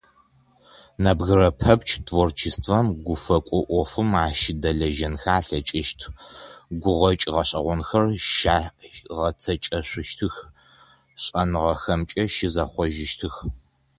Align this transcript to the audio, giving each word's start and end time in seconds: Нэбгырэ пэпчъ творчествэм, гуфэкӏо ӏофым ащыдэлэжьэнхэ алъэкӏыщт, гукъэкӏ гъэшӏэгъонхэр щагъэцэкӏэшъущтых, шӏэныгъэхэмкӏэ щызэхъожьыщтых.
Нэбгырэ 1.03 1.49
пэпчъ 1.59 1.93
творчествэм, 2.05 2.87
гуфэкӏо 3.05 3.59
ӏофым 3.67 4.09
ащыдэлэжьэнхэ 4.25 5.29
алъэкӏыщт, 5.37 5.99
гукъэкӏ 6.81 7.27
гъэшӏэгъонхэр 7.33 8.05
щагъэцэкӏэшъущтых, 8.35 10.35
шӏэныгъэхэмкӏэ 11.23 12.23
щызэхъожьыщтых. 12.33 13.35